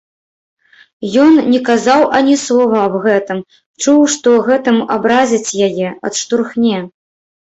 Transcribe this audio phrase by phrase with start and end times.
[1.23, 3.43] Ёй не казаў ані слова аб гэтым,
[3.81, 6.81] чуў, што гэтым абразіць яе, адштурхне.